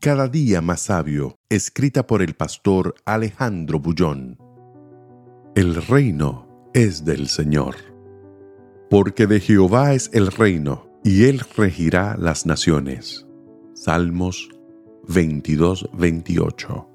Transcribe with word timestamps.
Cada 0.00 0.28
día 0.28 0.62
más 0.62 0.80
sabio, 0.80 1.36
escrita 1.50 2.06
por 2.06 2.22
el 2.22 2.32
pastor 2.32 2.94
Alejandro 3.04 3.80
Bullón. 3.80 4.38
El 5.54 5.74
reino 5.74 6.70
es 6.72 7.04
del 7.04 7.28
Señor. 7.28 7.74
Porque 8.88 9.26
de 9.26 9.40
Jehová 9.40 9.92
es 9.92 10.08
el 10.14 10.28
reino, 10.28 10.88
y 11.04 11.24
él 11.24 11.42
regirá 11.54 12.16
las 12.18 12.46
naciones. 12.46 13.26
Salmos 13.74 14.48
22-28. 15.06 16.86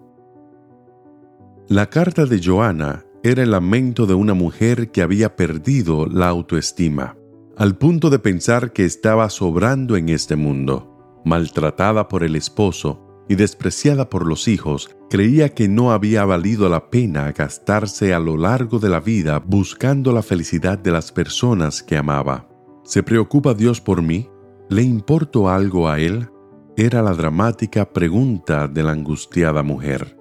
La 1.68 1.92
carta 1.92 2.26
de 2.26 2.42
Joana 2.44 3.06
era 3.22 3.44
el 3.44 3.52
lamento 3.52 4.08
de 4.08 4.16
una 4.16 4.34
mujer 4.34 4.90
que 4.90 5.04
había 5.04 5.36
perdido 5.36 6.08
la 6.08 6.30
autoestima, 6.30 7.16
al 7.56 7.78
punto 7.78 8.10
de 8.10 8.18
pensar 8.18 8.74
que 8.74 8.84
estaba 8.84 9.30
sobrando 9.30 9.96
en 9.96 10.10
este 10.10 10.36
mundo 10.36 10.95
maltratada 11.26 12.08
por 12.08 12.24
el 12.24 12.36
esposo 12.36 13.02
y 13.28 13.36
despreciada 13.36 14.10
por 14.10 14.26
los 14.26 14.48
hijos, 14.48 14.96
creía 15.10 15.50
que 15.50 15.68
no 15.68 15.92
había 15.92 16.24
valido 16.26 16.70
la 16.70 16.90
pena 16.90 17.32
gastarse 17.32 18.14
a 18.14 18.20
lo 18.20 18.38
largo 18.38 18.80
de 18.80 18.90
la 18.90 19.00
vida 19.00 19.40
buscando 19.40 20.14
la 20.14 20.22
felicidad 20.22 20.78
de 20.78 20.92
las 20.92 21.12
personas 21.12 21.82
que 21.82 21.98
amaba. 21.98 22.48
¿Se 22.84 23.02
preocupa 23.02 23.56
Dios 23.56 23.82
por 23.82 24.02
mí? 24.02 24.30
¿Le 24.70 24.84
importo 24.84 25.50
algo 25.50 25.90
a 25.90 26.00
Él? 26.00 26.30
Era 26.78 27.02
la 27.02 27.14
dramática 27.14 27.92
pregunta 27.92 28.68
de 28.68 28.84
la 28.84 28.92
angustiada 28.92 29.64
mujer. 29.64 30.18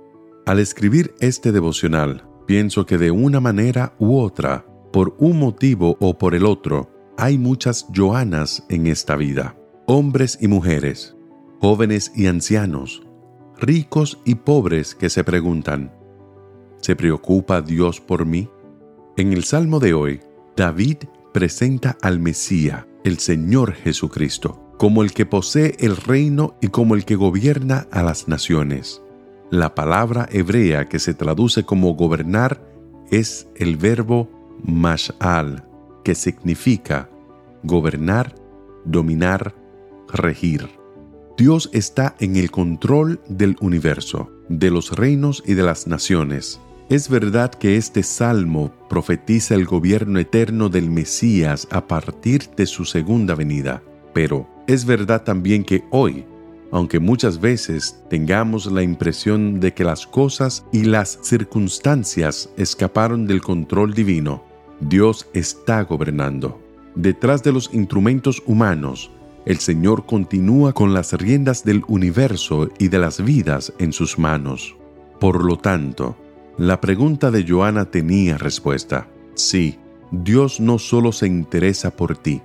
Al 0.46 0.58
escribir 0.58 1.14
este 1.20 1.52
devocional, 1.52 2.27
pienso 2.46 2.86
que 2.86 2.96
de 2.96 3.11
una 3.11 3.41
manera 3.41 3.94
u 3.98 4.18
otra, 4.18 4.66
por 4.92 5.14
un 5.18 5.39
motivo 5.39 5.96
o 6.00 6.16
por 6.16 6.34
el 6.34 6.46
otro, 6.46 6.91
hay 7.18 7.36
muchas 7.39 7.86
Joanas 7.92 8.64
en 8.68 8.86
esta 8.86 9.16
vida 9.16 9.56
hombres 9.86 10.38
y 10.40 10.48
mujeres, 10.48 11.14
jóvenes 11.60 12.10
y 12.14 12.27
ancianos, 12.27 13.02
ricos 13.58 14.18
y 14.24 14.36
pobres 14.36 14.94
que 14.94 15.10
se 15.10 15.24
preguntan, 15.24 15.92
¿se 16.80 16.96
preocupa 16.96 17.60
Dios 17.60 18.00
por 18.00 18.24
mí? 18.24 18.48
En 19.16 19.32
el 19.32 19.44
Salmo 19.44 19.80
de 19.80 19.92
hoy, 19.92 20.20
David 20.56 20.96
presenta 21.32 21.98
al 22.00 22.18
Mesías, 22.18 22.86
el 23.05 23.18
Señor 23.18 23.74
Jesucristo, 23.74 24.72
como 24.78 25.02
el 25.02 25.12
que 25.12 25.27
posee 25.27 25.77
el 25.78 25.96
reino 25.96 26.55
y 26.62 26.68
como 26.68 26.94
el 26.94 27.05
que 27.05 27.16
gobierna 27.16 27.86
a 27.90 28.02
las 28.02 28.27
naciones. 28.27 29.02
La 29.50 29.74
palabra 29.74 30.27
hebrea 30.32 30.88
que 30.88 30.98
se 30.98 31.12
traduce 31.12 31.64
como 31.64 31.92
gobernar 31.94 32.60
es 33.10 33.48
el 33.56 33.77
verbo 33.77 34.30
mash'al, 34.64 35.68
que 36.02 36.14
significa 36.14 37.10
gobernar, 37.62 38.34
dominar, 38.84 39.55
regir. 40.14 40.68
Dios 41.36 41.68
está 41.72 42.14
en 42.20 42.36
el 42.36 42.50
control 42.50 43.20
del 43.28 43.56
universo, 43.60 44.30
de 44.48 44.70
los 44.70 44.92
reinos 44.92 45.42
y 45.44 45.54
de 45.54 45.64
las 45.64 45.86
naciones. 45.86 46.60
Es 46.88 47.08
verdad 47.08 47.50
que 47.50 47.76
este 47.76 48.02
salmo 48.02 48.72
profetiza 48.88 49.54
el 49.54 49.64
gobierno 49.64 50.18
eterno 50.18 50.68
del 50.68 50.90
Mesías 50.90 51.66
a 51.70 51.86
partir 51.86 52.50
de 52.56 52.66
su 52.66 52.84
segunda 52.84 53.34
venida, 53.34 53.82
pero 54.12 54.46
es 54.66 54.84
verdad 54.84 55.24
también 55.24 55.64
que 55.64 55.83
hoy, 55.90 56.24
aunque 56.70 57.00
muchas 57.00 57.40
veces 57.40 57.98
tengamos 58.10 58.70
la 58.70 58.83
impresión 58.83 59.60
de 59.60 59.72
que 59.72 59.83
las 59.83 60.06
cosas 60.06 60.64
y 60.72 60.84
las 60.84 61.18
circunstancias 61.22 62.50
escaparon 62.56 63.27
del 63.27 63.40
control 63.40 63.94
divino, 63.94 64.44
Dios 64.80 65.27
está 65.33 65.83
gobernando. 65.83 66.60
Detrás 66.94 67.42
de 67.42 67.52
los 67.52 67.72
instrumentos 67.72 68.42
humanos 68.46 69.10
el 69.46 69.58
Señor 69.58 70.06
continúa 70.06 70.72
con 70.72 70.94
las 70.94 71.12
riendas 71.12 71.64
del 71.64 71.82
universo 71.86 72.70
y 72.78 72.88
de 72.88 72.98
las 72.98 73.22
vidas 73.22 73.72
en 73.78 73.92
sus 73.92 74.18
manos. 74.18 74.74
Por 75.20 75.44
lo 75.44 75.58
tanto, 75.58 76.16
la 76.56 76.80
pregunta 76.80 77.30
de 77.30 77.44
Joana 77.46 77.84
tenía 77.90 78.38
respuesta. 78.38 79.08
Sí, 79.34 79.78
Dios 80.10 80.60
no 80.60 80.78
solo 80.78 81.12
se 81.12 81.27
interesa 81.27 81.94
por 81.94 82.16
ti, 82.16 82.40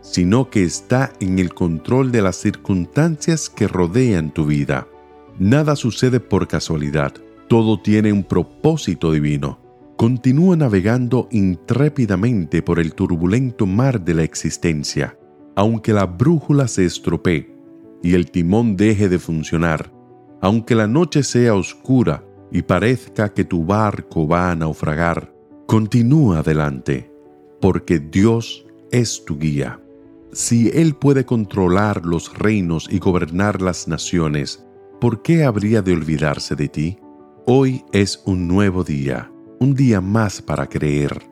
sino 0.00 0.48
que 0.48 0.64
está 0.64 1.12
en 1.20 1.38
el 1.38 1.52
control 1.52 2.12
de 2.12 2.22
las 2.22 2.36
circunstancias 2.36 3.50
que 3.50 3.68
rodean 3.68 4.32
tu 4.32 4.46
vida. 4.46 4.88
Nada 5.38 5.76
sucede 5.76 6.20
por 6.20 6.48
casualidad, 6.48 7.12
todo 7.48 7.80
tiene 7.80 8.12
un 8.12 8.24
propósito 8.24 9.12
divino. 9.12 9.58
Continúa 9.96 10.56
navegando 10.56 11.28
intrépidamente 11.30 12.62
por 12.62 12.80
el 12.80 12.94
turbulento 12.94 13.66
mar 13.66 14.00
de 14.00 14.14
la 14.14 14.22
existencia 14.22 15.16
aunque 15.54 15.92
la 15.92 16.06
brújula 16.06 16.68
se 16.68 16.84
estropee 16.84 17.54
y 18.02 18.14
el 18.14 18.30
timón 18.30 18.76
deje 18.76 19.08
de 19.08 19.18
funcionar, 19.18 19.92
aunque 20.40 20.74
la 20.74 20.86
noche 20.86 21.22
sea 21.22 21.54
oscura 21.54 22.24
y 22.50 22.62
parezca 22.62 23.32
que 23.32 23.44
tu 23.44 23.64
barco 23.64 24.26
va 24.26 24.50
a 24.50 24.56
naufragar, 24.56 25.32
continúa 25.66 26.40
adelante, 26.40 27.10
porque 27.60 27.98
Dios 27.98 28.66
es 28.90 29.24
tu 29.24 29.38
guía. 29.38 29.80
Si 30.32 30.68
Él 30.70 30.94
puede 30.94 31.24
controlar 31.24 32.04
los 32.04 32.36
reinos 32.36 32.88
y 32.90 32.98
gobernar 32.98 33.62
las 33.62 33.86
naciones, 33.86 34.66
¿por 35.00 35.22
qué 35.22 35.44
habría 35.44 35.82
de 35.82 35.92
olvidarse 35.92 36.56
de 36.56 36.68
ti? 36.68 36.98
Hoy 37.46 37.84
es 37.92 38.22
un 38.26 38.48
nuevo 38.48 38.82
día, 38.82 39.30
un 39.60 39.74
día 39.74 40.00
más 40.00 40.42
para 40.42 40.66
creer, 40.68 41.22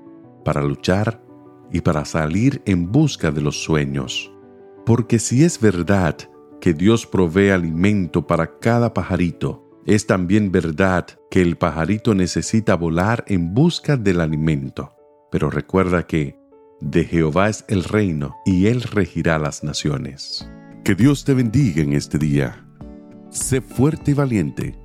para 0.45 0.63
luchar 0.63 1.23
y 1.73 1.81
para 1.81 2.05
salir 2.05 2.63
en 2.65 2.91
busca 2.91 3.31
de 3.31 3.41
los 3.41 3.63
sueños. 3.63 4.33
Porque 4.85 5.19
si 5.19 5.45
es 5.45 5.61
verdad 5.61 6.17
que 6.61 6.75
Dios 6.75 7.07
provee 7.07 7.51
alimento 7.51 8.27
para 8.27 8.59
cada 8.59 8.93
pajarito, 8.93 9.67
es 9.87 10.07
también 10.07 10.53
verdad 10.53 11.07
que 11.31 11.41
el 11.41 11.57
pajarito 11.57 12.15
necesita 12.15 12.75
volar 12.75 13.25
en 13.29 13.55
busca 13.55 13.97
del 13.97 14.21
alimento. 14.21 14.93
Pero 15.31 15.49
recuerda 15.49 16.07
que 16.07 16.39
de 16.81 17.05
Jehová 17.05 17.49
es 17.49 17.65
el 17.69 17.85
reino 17.85 18.37
y 18.45 18.67
Él 18.67 18.83
regirá 18.83 19.39
las 19.39 19.63
naciones. 19.63 20.49
Que 20.85 20.95
Dios 20.95 21.25
te 21.25 21.35
bendiga 21.35 21.83
en 21.83 21.93
este 21.93 22.19
día. 22.19 22.67
Sé 23.31 23.61
fuerte 23.61 24.13
y 24.13 24.15
valiente. 24.15 24.79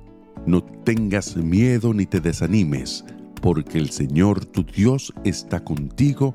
No 0.46 0.62
tengas 0.62 1.36
miedo 1.36 1.92
ni 1.92 2.06
te 2.06 2.20
desanimes, 2.20 3.04
porque 3.42 3.78
el 3.78 3.90
Señor 3.90 4.44
tu 4.44 4.62
Dios 4.62 5.12
está 5.24 5.64
contigo 5.64 6.34